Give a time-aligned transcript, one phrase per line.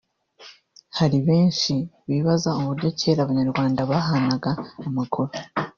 [0.97, 1.73] hari benshi
[2.09, 4.51] bibaza uburyo kera abanyarwanda bahanahanaga
[4.87, 5.31] amakuru